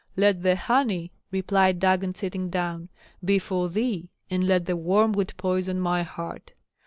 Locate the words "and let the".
4.31-4.75